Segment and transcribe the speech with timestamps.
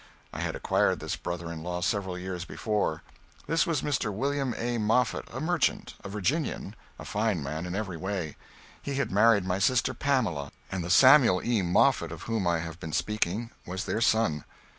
[0.33, 3.03] I had acquired this brother in law several years before.
[3.45, 4.11] This was Mr.
[4.11, 4.79] William A.
[4.79, 8.35] Moffett, a merchant, a Virginian a fine man in every way.
[8.81, 11.61] He had married my sister Pamela, and the Samuel E.
[11.61, 14.43] Moffett of whom I have been speaking was their son.